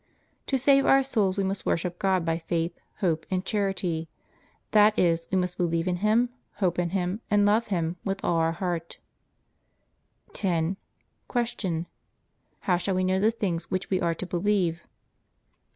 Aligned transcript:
To 0.47 0.57
save 0.57 0.83
our 0.87 1.03
souls 1.03 1.37
we 1.37 1.43
must 1.43 1.63
worship 1.63 1.99
God 1.99 2.25
by 2.25 2.39
faith, 2.39 2.75
hope, 3.01 3.23
and 3.29 3.45
charity; 3.45 4.09
that 4.71 4.97
is, 4.97 5.27
we 5.31 5.37
must 5.37 5.57
believe 5.57 5.87
in 5.87 5.97
Him, 5.97 6.29
hope 6.53 6.79
in 6.79 6.89
Him, 6.89 7.21
and 7.29 7.45
love 7.45 7.67
Him 7.67 7.97
with 8.03 8.19
all 8.23 8.37
our 8.37 8.53
heart. 8.53 8.97
10. 10.33 10.77
Q. 11.31 11.85
How 12.61 12.77
shall 12.77 12.95
we 12.95 13.03
know 13.03 13.19
the 13.19 13.29
things 13.29 13.69
which 13.69 13.91
we 13.91 14.01
are 14.01 14.15
to 14.15 14.25
believe? 14.25 14.81